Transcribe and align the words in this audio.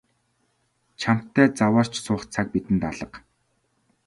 Чамтай 1.01 1.47
заваарч 1.57 1.93
суух 2.05 2.21
цаг 2.33 2.47
бидэнд 2.53 2.83
алга. 2.89 3.17